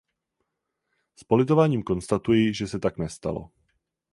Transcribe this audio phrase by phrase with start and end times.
[1.15, 3.49] S politováním konstatuji, že se tak nestalo.